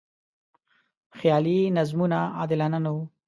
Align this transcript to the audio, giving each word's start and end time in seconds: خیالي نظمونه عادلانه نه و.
خیالي 1.17 1.57
نظمونه 1.77 2.17
عادلانه 2.37 2.79
نه 2.85 2.91
و. 2.95 2.97